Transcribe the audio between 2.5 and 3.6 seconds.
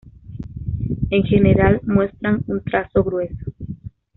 trazo grueso.